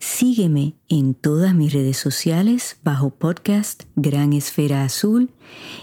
[0.00, 5.32] Sígueme en todas mis redes sociales bajo podcast Gran Esfera Azul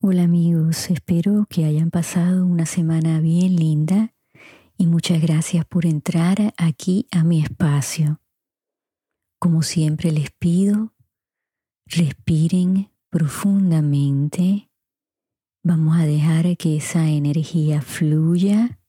[0.00, 4.14] Hola amigos, espero que hayan pasado una semana bien linda
[4.78, 8.20] y muchas gracias por entrar aquí a mi espacio.
[9.40, 10.94] Como siempre les pido,
[11.86, 14.69] respiren profundamente
[15.62, 18.80] Vamos a dejar que esa energía fluya.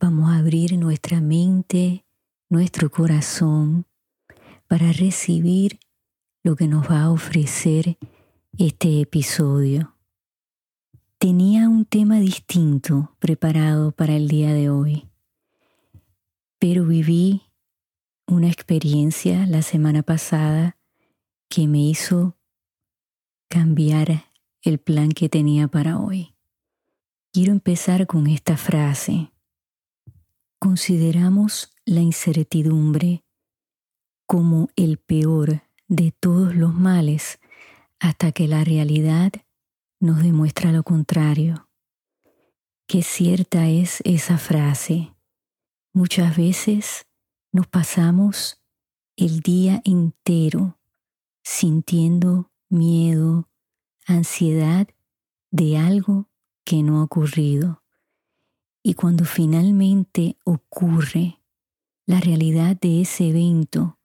[0.00, 2.06] Vamos a abrir nuestra mente,
[2.48, 3.84] nuestro corazón
[4.66, 5.78] para recibir
[6.42, 7.98] lo que nos va a ofrecer
[8.56, 9.98] este episodio.
[11.18, 15.10] Tenía un tema distinto preparado para el día de hoy,
[16.58, 17.42] pero viví
[18.26, 20.78] una experiencia la semana pasada
[21.50, 22.38] que me hizo
[23.48, 24.27] cambiar
[24.68, 26.34] el plan que tenía para hoy.
[27.32, 29.32] Quiero empezar con esta frase.
[30.58, 33.24] Consideramos la incertidumbre
[34.26, 37.38] como el peor de todos los males
[37.98, 39.32] hasta que la realidad
[40.00, 41.68] nos demuestra lo contrario.
[42.86, 45.14] Qué cierta es esa frase.
[45.94, 47.06] Muchas veces
[47.52, 48.60] nos pasamos
[49.16, 50.78] el día entero
[51.42, 53.47] sintiendo miedo,
[54.08, 54.88] ansiedad
[55.50, 56.28] de algo
[56.64, 57.82] que no ha ocurrido.
[58.82, 61.40] Y cuando finalmente ocurre,
[62.06, 63.98] la realidad de ese evento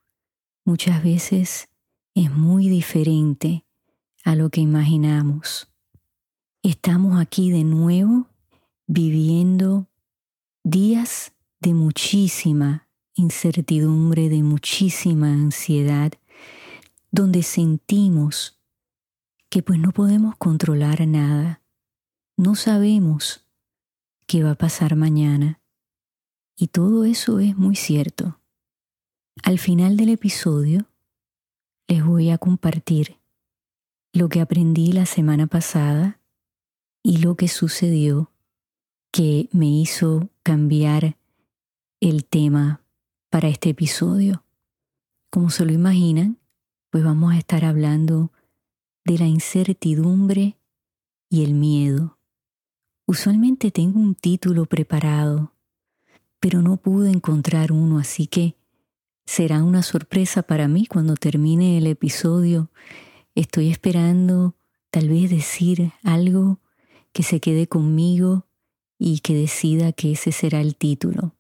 [0.66, 1.70] muchas veces
[2.16, 3.66] es muy diferente
[4.24, 5.70] a lo que imaginamos.
[6.62, 8.28] Estamos aquí de nuevo
[8.88, 9.88] viviendo
[10.64, 16.12] días de muchísima incertidumbre, de muchísima ansiedad,
[17.12, 18.60] donde sentimos
[19.54, 21.62] que pues no podemos controlar nada.
[22.38, 23.46] No sabemos
[24.26, 25.62] qué va a pasar mañana.
[26.58, 28.40] Y todo eso es muy cierto.
[29.44, 30.88] Al final del episodio
[31.88, 33.20] les voy a compartir
[34.12, 36.20] lo que aprendí la semana pasada
[37.04, 38.32] y lo que sucedió
[39.12, 41.16] que me hizo cambiar
[42.00, 42.82] el tema
[43.30, 44.44] para este episodio.
[45.30, 46.40] Como se lo imaginan,
[46.90, 48.32] pues vamos a estar hablando
[49.06, 50.58] de la incertidumbre
[51.30, 52.18] y el miedo.
[53.06, 55.54] Usualmente tengo un título preparado,
[56.40, 58.56] pero no pude encontrar uno, así que
[59.26, 62.70] será una sorpresa para mí cuando termine el episodio.
[63.36, 64.56] Estoy esperando
[64.90, 66.60] tal vez decir algo
[67.12, 68.46] que se quede conmigo
[68.98, 71.36] y que decida que ese será el título.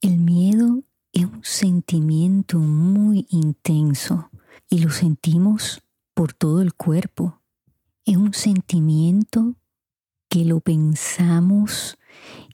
[0.00, 4.30] El miedo es un sentimiento muy intenso
[4.70, 5.82] y lo sentimos
[6.14, 7.40] por todo el cuerpo.
[8.04, 9.54] Es un sentimiento
[10.28, 11.98] que lo pensamos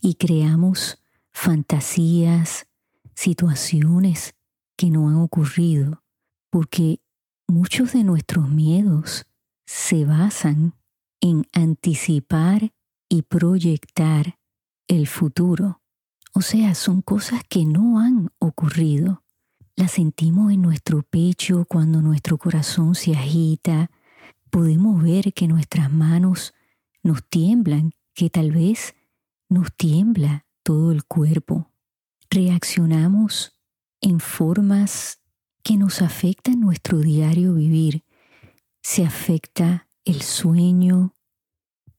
[0.03, 1.03] y creamos
[1.33, 2.67] fantasías,
[3.15, 4.35] situaciones
[4.77, 6.03] que no han ocurrido,
[6.51, 7.01] porque
[7.47, 9.27] muchos de nuestros miedos
[9.67, 10.75] se basan
[11.21, 12.73] en anticipar
[13.09, 14.39] y proyectar
[14.87, 15.81] el futuro.
[16.35, 19.23] O sea, son cosas que no han ocurrido.
[19.79, 23.93] La sentimos en nuestro pecho cuando nuestro corazón se agita.
[24.51, 26.53] Podemos ver que nuestras manos
[27.05, 28.97] nos tiemblan, que tal vez
[29.49, 31.71] nos tiembla todo el cuerpo.
[32.29, 33.57] Reaccionamos
[34.01, 35.21] en formas
[35.63, 38.03] que nos afectan nuestro diario vivir.
[38.83, 41.15] Se afecta el sueño,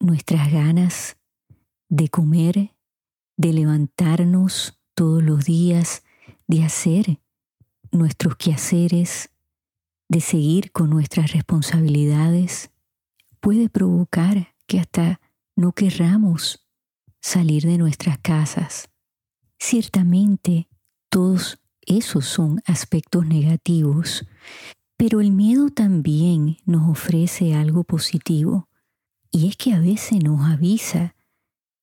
[0.02, 1.16] nuestras ganas
[1.88, 2.76] de comer,
[3.38, 6.04] de levantarnos todos los días,
[6.46, 7.22] de hacer
[7.92, 9.30] nuestros quehaceres,
[10.08, 12.72] de seguir con nuestras responsabilidades,
[13.40, 15.22] puede provocar que hasta
[15.56, 16.68] no querramos
[17.22, 18.90] salir de nuestras casas.
[19.60, 20.68] Ciertamente,
[21.10, 24.26] todos esos son aspectos negativos,
[24.98, 28.70] pero el miedo también nos ofrece algo positivo,
[29.32, 31.16] y es que a veces nos avisa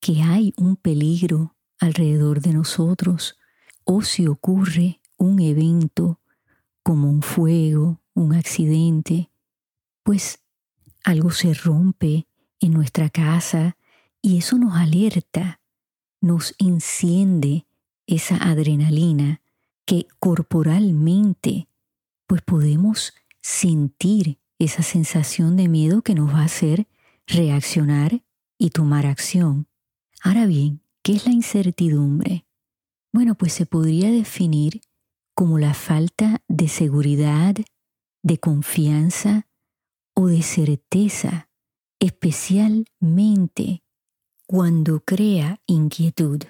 [0.00, 3.37] que hay un peligro alrededor de nosotros,
[3.85, 6.20] o si ocurre un evento
[6.82, 9.30] como un fuego, un accidente,
[10.02, 10.40] pues
[11.04, 12.26] algo se rompe
[12.60, 13.76] en nuestra casa
[14.22, 15.60] y eso nos alerta
[16.20, 17.66] nos enciende
[18.06, 19.40] esa adrenalina
[19.84, 21.68] que corporalmente
[22.26, 26.88] pues podemos sentir esa sensación de miedo que nos va a hacer
[27.26, 28.22] reaccionar
[28.58, 29.68] y tomar acción.
[30.22, 32.44] Ahora bien, ¿qué es la incertidumbre?
[33.12, 34.80] Bueno, pues se podría definir
[35.37, 37.55] como la falta de seguridad,
[38.23, 39.47] de confianza
[40.15, 41.50] o de certeza,
[42.00, 43.85] especialmente
[44.47, 46.41] cuando crea inquietud.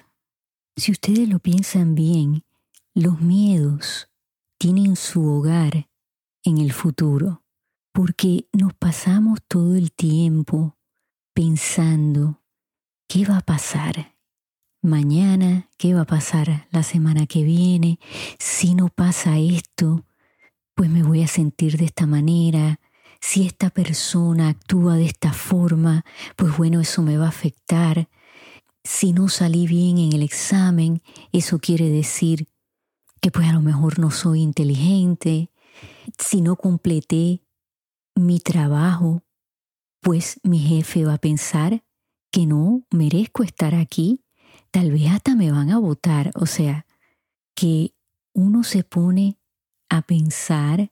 [0.77, 2.45] Si ustedes lo piensan bien,
[2.93, 4.09] los miedos
[4.57, 5.89] tienen su hogar
[6.43, 7.43] en el futuro,
[7.91, 10.77] porque nos pasamos todo el tiempo
[11.33, 12.41] pensando
[13.09, 14.16] qué va a pasar
[14.87, 17.99] mañana, qué va a pasar la semana que viene,
[18.39, 20.05] si no pasa esto,
[20.73, 22.79] pues me voy a sentir de esta manera,
[23.21, 26.05] si esta persona actúa de esta forma,
[26.35, 28.09] pues bueno, eso me va a afectar.
[28.83, 31.01] Si no salí bien en el examen,
[31.31, 32.47] eso quiere decir
[33.21, 35.51] que pues a lo mejor no soy inteligente.
[36.17, 37.41] Si no completé
[38.15, 39.23] mi trabajo,
[40.01, 41.83] pues mi jefe va a pensar
[42.31, 44.23] que no merezco estar aquí.
[44.77, 46.29] Tal vez hasta me van a votar.
[46.35, 46.85] O sea,
[47.55, 47.95] que
[48.33, 49.39] uno se pone
[49.89, 50.91] a pensar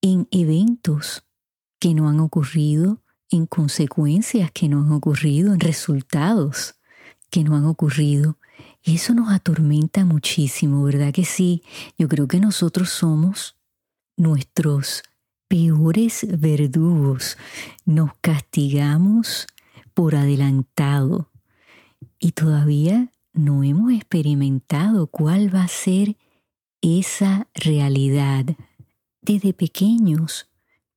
[0.00, 1.24] en eventos
[1.80, 6.76] que no han ocurrido, en consecuencias que no han ocurrido, en resultados
[7.28, 8.38] que no han ocurrido.
[8.84, 11.64] Y eso nos atormenta muchísimo, ¿verdad que sí?
[11.98, 13.56] Yo creo que nosotros somos
[14.16, 15.02] nuestros
[15.48, 17.36] peores verdugos.
[17.84, 19.48] Nos castigamos
[19.92, 21.27] por adelantado
[22.18, 26.16] y todavía no hemos experimentado cuál va a ser
[26.80, 28.46] esa realidad.
[29.22, 30.48] Desde pequeños,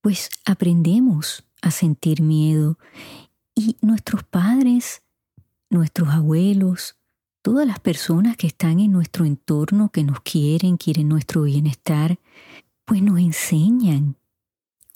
[0.02, 2.78] pues aprendemos a sentir miedo
[3.56, 5.04] y nuestros padres,
[5.70, 6.98] nuestros abuelos,
[7.42, 12.20] todas las personas que están en nuestro entorno, que nos quieren, quieren nuestro bienestar,
[12.86, 14.18] pues nos enseñan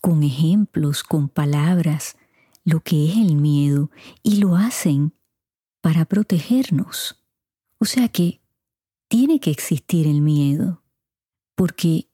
[0.02, 2.18] con ejemplos, con palabras,
[2.64, 3.92] lo que es el miedo
[4.24, 5.14] y lo hacen
[5.86, 7.24] para protegernos.
[7.78, 8.42] O sea que
[9.08, 10.82] tiene que existir el miedo,
[11.54, 12.10] porque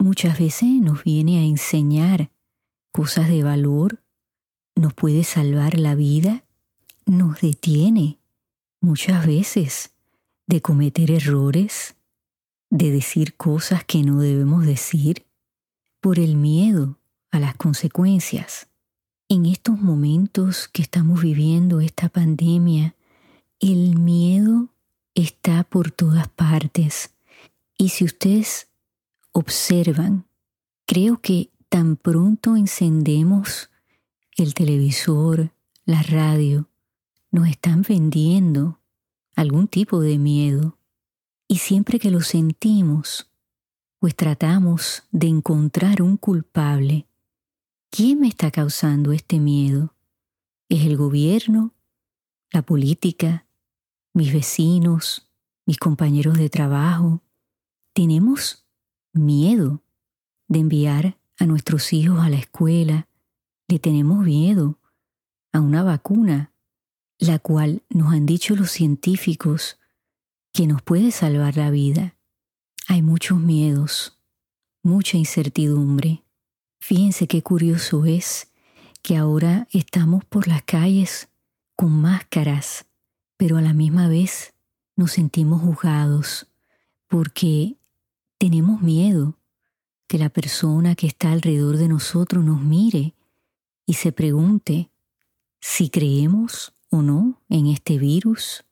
[0.00, 2.32] muchas veces nos viene a enseñar
[2.90, 4.02] cosas de valor,
[4.74, 6.44] nos puede salvar la vida,
[7.06, 8.18] nos detiene
[8.80, 9.94] muchas veces
[10.48, 11.94] de cometer errores,
[12.68, 15.24] de decir cosas que no debemos decir,
[16.00, 16.98] por el miedo
[17.30, 18.67] a las consecuencias.
[19.30, 22.96] En estos momentos que estamos viviendo esta pandemia,
[23.60, 24.70] el miedo
[25.14, 27.10] está por todas partes.
[27.76, 28.68] Y si ustedes
[29.32, 30.24] observan,
[30.86, 33.68] creo que tan pronto encendemos
[34.38, 35.52] el televisor,
[35.84, 36.70] la radio,
[37.30, 38.80] nos están vendiendo
[39.36, 40.78] algún tipo de miedo.
[41.46, 43.28] Y siempre que lo sentimos,
[43.98, 47.04] pues tratamos de encontrar un culpable.
[47.90, 49.94] ¿Quién me está causando este miedo?
[50.68, 51.74] ¿Es el gobierno?
[52.52, 53.46] ¿La política?
[54.12, 55.30] ¿Mis vecinos?
[55.66, 57.22] ¿Mis compañeros de trabajo?
[57.94, 58.66] Tenemos
[59.12, 59.82] miedo
[60.48, 63.08] de enviar a nuestros hijos a la escuela.
[63.68, 64.78] Le tenemos miedo
[65.52, 66.52] a una vacuna
[67.18, 69.78] la cual nos han dicho los científicos
[70.52, 72.16] que nos puede salvar la vida.
[72.86, 74.18] Hay muchos miedos,
[74.82, 76.22] mucha incertidumbre.
[76.78, 78.48] Fíjense qué curioso es
[79.02, 81.28] que ahora estamos por las calles
[81.76, 82.86] con máscaras,
[83.36, 84.54] pero a la misma vez
[84.96, 86.48] nos sentimos juzgados
[87.06, 87.76] porque
[88.38, 89.38] tenemos miedo
[90.06, 93.14] que la persona que está alrededor de nosotros nos mire
[93.86, 94.90] y se pregunte
[95.60, 98.64] si creemos o no en este virus,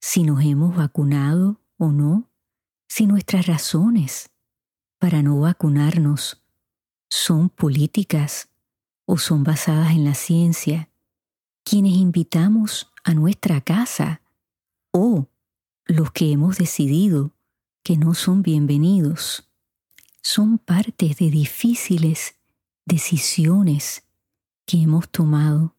[0.00, 2.30] si nos hemos vacunado o no,
[2.88, 4.30] si nuestras razones
[4.98, 6.39] para no vacunarnos
[7.10, 8.48] son políticas
[9.04, 10.88] o son basadas en la ciencia,
[11.64, 14.22] quienes invitamos a nuestra casa
[14.92, 15.26] o
[15.84, 17.32] los que hemos decidido
[17.82, 19.50] que no son bienvenidos,
[20.22, 22.36] son partes de difíciles
[22.86, 24.04] decisiones
[24.64, 25.74] que hemos tomado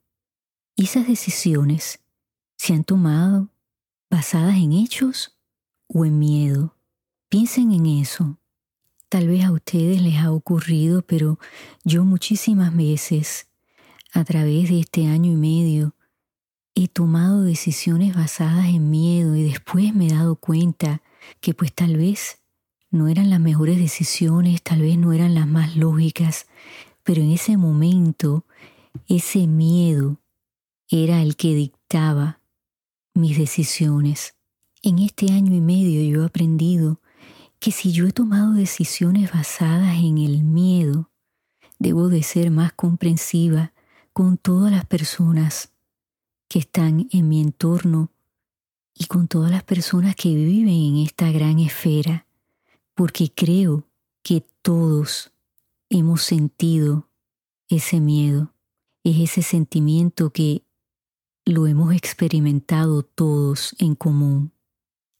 [0.75, 2.01] y esas decisiones
[2.57, 3.50] se han tomado
[4.09, 5.38] basadas en hechos
[5.88, 6.75] o en miedo.
[7.29, 8.40] Piensen en eso.
[9.11, 11.37] Tal vez a ustedes les ha ocurrido, pero
[11.83, 13.49] yo muchísimas veces,
[14.13, 15.95] a través de este año y medio,
[16.75, 21.01] he tomado decisiones basadas en miedo y después me he dado cuenta
[21.41, 22.39] que pues tal vez
[22.89, 26.47] no eran las mejores decisiones, tal vez no eran las más lógicas,
[27.03, 28.45] pero en ese momento
[29.09, 30.21] ese miedo
[30.87, 32.39] era el que dictaba
[33.13, 34.35] mis decisiones.
[34.81, 37.01] En este año y medio yo he aprendido
[37.61, 41.11] que si yo he tomado decisiones basadas en el miedo,
[41.77, 43.71] debo de ser más comprensiva
[44.13, 45.71] con todas las personas
[46.47, 48.09] que están en mi entorno
[48.95, 52.25] y con todas las personas que viven en esta gran esfera,
[52.95, 53.87] porque creo
[54.23, 55.31] que todos
[55.89, 57.09] hemos sentido
[57.69, 58.55] ese miedo,
[59.03, 60.63] es ese sentimiento que
[61.45, 64.51] lo hemos experimentado todos en común.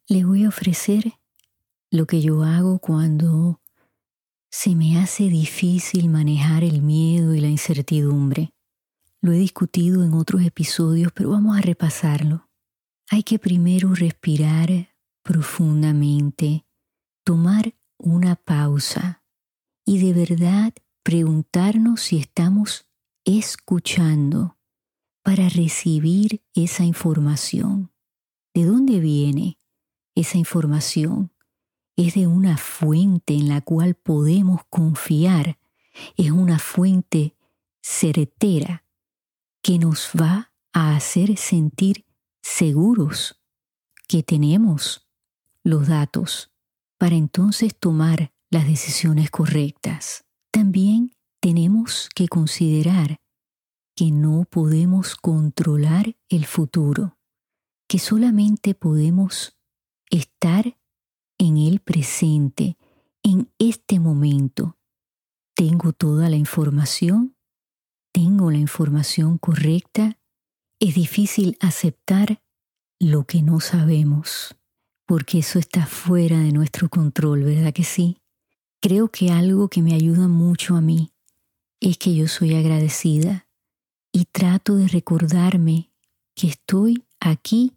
[0.07, 1.21] Le voy a ofrecer
[1.91, 3.62] lo que yo hago cuando
[4.50, 8.53] se me hace difícil manejar el miedo y la incertidumbre.
[9.19, 12.50] Lo he discutido en otros episodios, pero vamos a repasarlo.
[13.10, 16.65] Hay que primero respirar profundamente,
[17.25, 19.24] tomar una pausa
[19.86, 22.88] y de verdad preguntarnos si estamos
[23.25, 24.57] escuchando
[25.24, 27.91] para recibir esa información.
[28.53, 29.60] ¿De dónde viene
[30.15, 31.31] esa información?
[32.01, 35.60] Es de una fuente en la cual podemos confiar.
[36.17, 37.36] Es una fuente
[37.79, 38.86] certera
[39.62, 42.08] que nos va a hacer sentir
[42.41, 43.39] seguros
[44.08, 45.12] que tenemos
[45.63, 46.51] los datos
[46.98, 50.25] para entonces tomar las decisiones correctas.
[50.50, 53.22] También tenemos que considerar
[53.96, 57.20] que no podemos controlar el futuro,
[57.88, 59.55] que solamente podemos
[60.10, 60.81] estar
[61.41, 62.77] en el presente,
[63.24, 64.77] en este momento.
[65.55, 67.36] Tengo toda la información,
[68.13, 70.19] tengo la información correcta,
[70.79, 72.43] es difícil aceptar
[73.00, 74.55] lo que no sabemos,
[75.07, 78.19] porque eso está fuera de nuestro control, ¿verdad que sí?
[78.79, 81.12] Creo que algo que me ayuda mucho a mí
[81.79, 83.48] es que yo soy agradecida
[84.12, 85.91] y trato de recordarme
[86.36, 87.74] que estoy aquí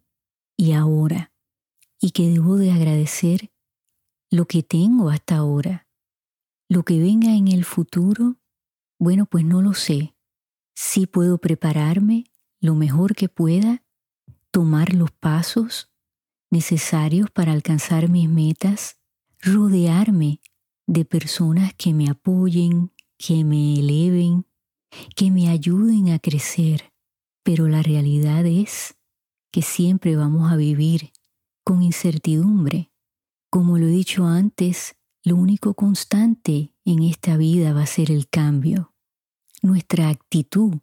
[0.55, 1.33] y ahora
[1.99, 3.54] y que debo de agradecer
[4.35, 5.87] lo que tengo hasta ahora.
[6.69, 8.37] Lo que venga en el futuro,
[8.99, 10.17] bueno, pues no lo sé.
[10.75, 12.25] Sí puedo prepararme
[12.61, 13.85] lo mejor que pueda,
[14.51, 15.93] tomar los pasos
[16.51, 18.99] necesarios para alcanzar mis metas,
[19.41, 20.41] rodearme
[20.89, 24.47] de personas que me apoyen, que me eleven,
[25.15, 26.93] que me ayuden a crecer,
[27.45, 28.97] pero la realidad es
[29.53, 31.13] que siempre vamos a vivir
[31.63, 32.91] con incertidumbre.
[33.55, 38.29] Como lo he dicho antes, lo único constante en esta vida va a ser el
[38.29, 38.93] cambio.
[39.63, 40.79] Nuestra actitud,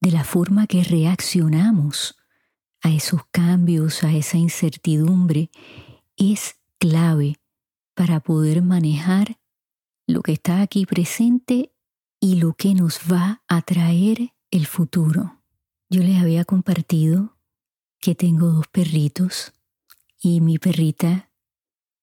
[0.00, 2.16] de la forma que reaccionamos
[2.82, 5.52] a esos cambios, a esa incertidumbre,
[6.16, 7.36] es clave
[7.94, 9.38] para poder manejar
[10.08, 11.76] lo que está aquí presente
[12.18, 15.44] y lo que nos va a traer el futuro.
[15.88, 17.38] Yo les había compartido
[18.00, 19.52] que tengo dos perritos
[20.20, 21.30] y mi perrita,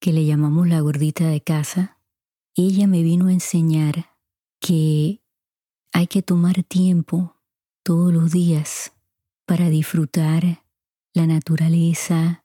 [0.02, 1.96] que le llamamos la gordita de casa,
[2.56, 4.16] ella me vino a enseñar
[4.58, 5.22] que
[5.92, 7.36] hay que tomar tiempo
[7.84, 8.94] todos los días
[9.46, 10.64] para disfrutar
[11.14, 12.44] la naturaleza,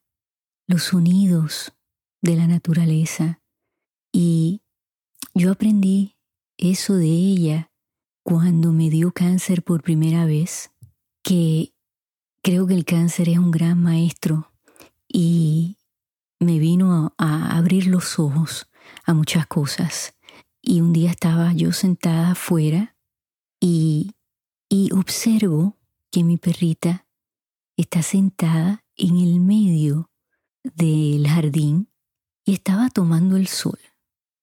[0.67, 1.73] los sonidos
[2.21, 3.41] de la naturaleza.
[4.11, 4.61] Y
[5.33, 6.15] yo aprendí
[6.57, 7.71] eso de ella
[8.21, 10.69] cuando me dio cáncer por primera vez,
[11.23, 11.73] que
[12.43, 14.51] creo que el cáncer es un gran maestro
[15.07, 15.76] y
[16.39, 18.69] me vino a, abrir los ojos
[19.05, 20.15] a muchas cosas.
[20.61, 22.95] Y un día estaba yo sentada afuera
[23.59, 24.11] y,
[24.69, 25.77] y observo
[26.11, 27.07] que mi perrita
[27.77, 30.09] está sentada en el medio
[30.63, 31.89] del jardín
[32.43, 33.79] y estaba tomando el sol.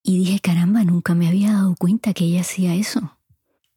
[0.02, 3.18] Y dije, caramba, nunca me había dado cuenta que ella hacía eso.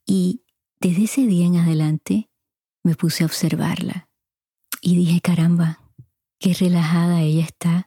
[0.06, 0.44] Y
[0.80, 2.30] desde ese día en adelante
[2.84, 4.10] me puse a observarla.
[4.82, 5.82] Y dije, caramba,
[6.40, 7.87] qué relajada ella está.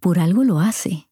[0.00, 1.10] Por algo lo hace.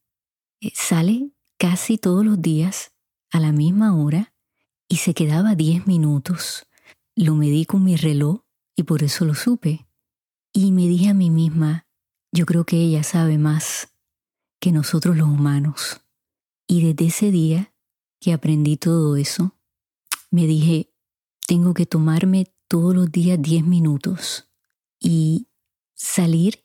[0.61, 2.93] Eh, sale casi todos los días
[3.31, 4.33] a la misma hora
[4.89, 6.67] y se quedaba 10 minutos.
[7.15, 8.41] Lo medí con mi reloj
[8.75, 9.87] y por eso lo supe.
[10.53, 11.87] Y me dije a mí misma,
[12.33, 13.93] yo creo que ella sabe más
[14.61, 16.01] que nosotros los humanos.
[16.67, 17.75] Y desde ese día
[18.21, 19.55] que aprendí todo eso,
[20.31, 20.93] me dije,
[21.47, 24.49] tengo que tomarme todos los días 10 minutos
[24.99, 25.49] y
[25.95, 26.65] salir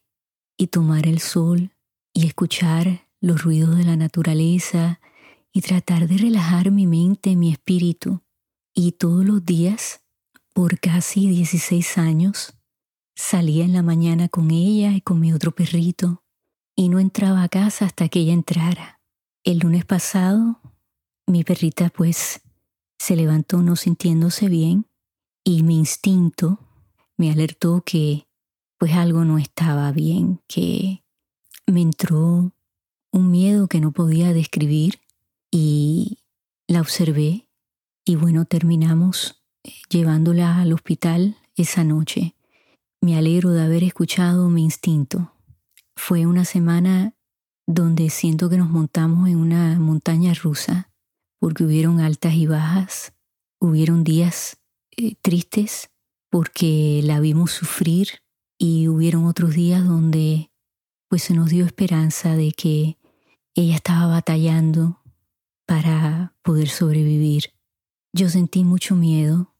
[0.58, 1.73] y tomar el sol
[2.14, 5.00] y escuchar los ruidos de la naturaleza
[5.52, 8.22] y tratar de relajar mi mente, mi espíritu.
[8.74, 10.04] Y todos los días,
[10.54, 12.54] por casi 16 años,
[13.16, 16.24] salía en la mañana con ella y con mi otro perrito
[16.76, 19.00] y no entraba a casa hasta que ella entrara.
[19.44, 20.60] El lunes pasado,
[21.28, 22.42] mi perrita pues
[22.98, 24.88] se levantó no sintiéndose bien
[25.44, 26.60] y mi instinto
[27.18, 28.28] me alertó que
[28.78, 31.03] pues algo no estaba bien, que
[31.68, 32.52] me entró
[33.12, 35.00] un miedo que no podía describir
[35.52, 36.20] y
[36.68, 37.48] la observé
[38.06, 42.36] y bueno, terminamos eh, llevándola al hospital esa noche.
[43.02, 45.34] Me alegro de haber escuchado mi instinto.
[45.96, 47.16] Fue una semana
[47.66, 50.92] donde siento que nos montamos en una montaña rusa
[51.40, 53.14] porque hubieron altas y bajas,
[53.60, 54.58] hubieron días
[54.98, 55.92] eh, tristes
[56.30, 58.22] porque la vimos sufrir
[58.58, 60.50] y hubieron otros días donde
[61.14, 62.98] pues se nos dio esperanza de que
[63.54, 65.00] ella estaba batallando
[65.68, 67.54] para poder sobrevivir.
[68.14, 69.54] Yo sentí mucho miedo.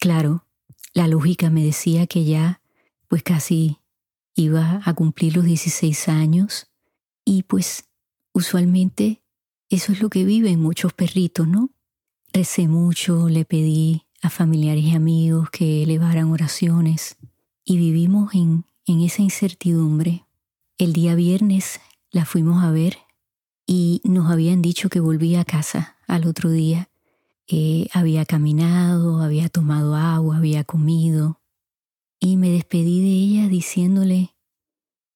[0.00, 0.46] Claro,
[0.94, 2.62] la lógica me decía que ya
[3.06, 3.80] pues casi
[4.34, 6.68] iba a cumplir los 16 años
[7.22, 7.84] y pues
[8.32, 9.22] usualmente
[9.68, 11.68] eso es lo que viven muchos perritos, ¿no?
[12.32, 17.18] Recé mucho, le pedí a familiares y amigos que elevaran oraciones
[17.62, 20.24] y vivimos en, en esa incertidumbre.
[20.76, 22.98] El día viernes la fuimos a ver
[23.64, 26.90] y nos habían dicho que volvía a casa al otro día.
[27.46, 31.40] Eh, había caminado, había tomado agua, había comido
[32.18, 34.34] y me despedí de ella diciéndole,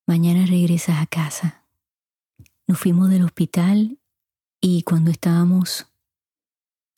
[0.07, 1.67] mañana regresas a casa.
[2.69, 3.99] Nos fuimos del hospital
[4.61, 5.88] y cuando estábamos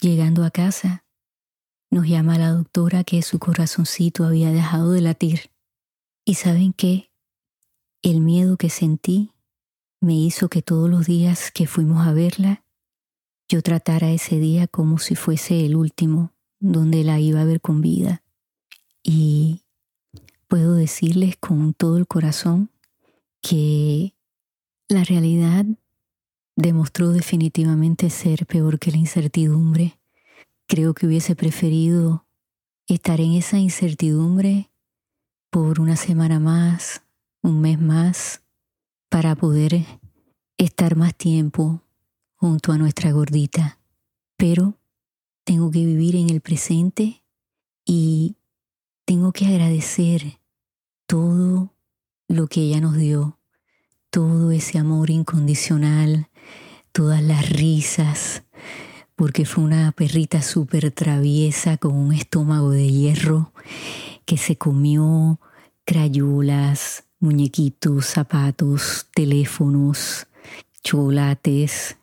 [0.02, 1.06] llegando a casa,
[1.90, 5.50] nos llama la doctora que su corazoncito había dejado de latir.
[6.26, 7.09] ¿Y saben qué?
[8.02, 9.32] El miedo que sentí
[10.00, 12.64] me hizo que todos los días que fuimos a verla,
[13.48, 17.80] yo tratara ese día como si fuese el último donde la iba a ver con
[17.80, 18.22] vida.
[19.02, 19.62] Y
[20.48, 22.70] puedo decirles con todo el corazón
[23.42, 24.14] que
[24.88, 25.66] la realidad
[26.56, 29.98] demostró definitivamente ser peor que la incertidumbre.
[30.66, 32.26] Creo que hubiese preferido
[32.86, 34.70] estar en esa incertidumbre
[35.50, 37.02] por una semana más,
[37.42, 38.42] un mes más,
[39.08, 39.84] para poder
[40.56, 41.82] estar más tiempo
[42.36, 43.78] junto a nuestra gordita.
[44.36, 44.78] Pero
[45.44, 47.22] tengo que vivir en el presente
[47.84, 48.36] y
[49.04, 50.40] tengo que agradecer
[51.06, 51.74] todo
[52.28, 53.38] lo que ella nos dio,
[54.10, 56.28] todo ese amor incondicional,
[56.92, 58.44] todas las risas,
[59.16, 63.52] porque fue una perrita súper traviesa con un estómago de hierro
[64.24, 65.40] que se comió
[65.84, 70.26] crayulas, muñequitos, zapatos, teléfonos,
[70.82, 71.96] chocolates,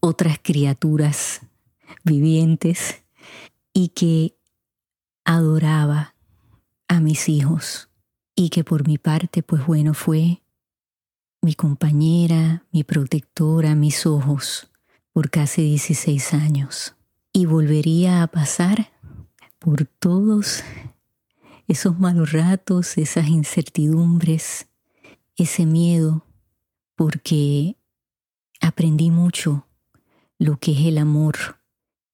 [0.00, 1.42] otras criaturas
[2.04, 3.02] vivientes
[3.72, 4.36] y que
[5.24, 6.14] adoraba
[6.88, 7.90] a mis hijos
[8.34, 10.42] y que por mi parte, pues bueno, fue
[11.42, 14.70] mi compañera, mi protectora, mis ojos
[15.12, 16.94] por casi 16 años.
[17.32, 18.92] Y volvería a pasar
[19.58, 20.62] por todos
[21.68, 24.68] esos malos ratos, esas incertidumbres,
[25.36, 26.24] ese miedo,
[26.94, 27.76] porque
[28.60, 29.66] aprendí mucho
[30.38, 31.60] lo que es el amor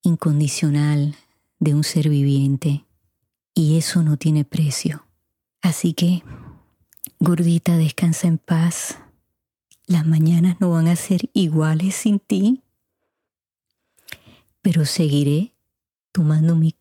[0.01, 1.15] incondicional
[1.59, 2.85] de un ser viviente
[3.53, 5.05] y eso no tiene precio.
[5.61, 6.23] Así que,
[7.19, 8.97] gordita, descansa en paz.
[9.85, 12.63] Las mañanas no van a ser iguales sin ti,
[14.61, 15.53] pero seguiré
[16.11, 16.75] tomando mi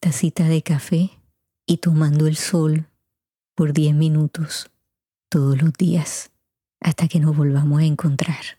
[0.00, 1.17] tacita de café
[1.68, 2.88] y tomando el sol
[3.54, 4.70] por 10 minutos
[5.28, 6.30] todos los días
[6.80, 8.58] hasta que nos volvamos a encontrar.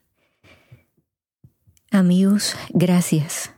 [1.89, 3.51] Amigos, gracias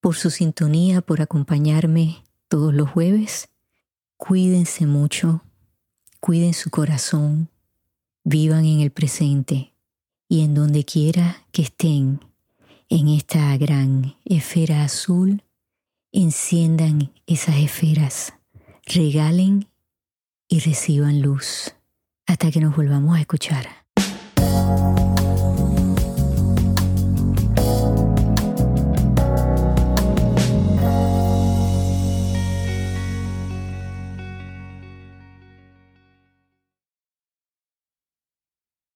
[0.00, 3.50] por su sintonía, por acompañarme todos los jueves.
[4.16, 5.42] Cuídense mucho,
[6.18, 7.50] cuiden su corazón,
[8.24, 9.74] vivan en el presente
[10.26, 12.20] y en donde quiera que estén
[12.88, 15.42] en esta gran esfera azul,
[16.12, 18.32] enciendan esas esferas
[18.86, 19.68] regalen
[20.48, 21.74] y reciban luz
[22.26, 23.85] hasta que nos volvamos a escuchar.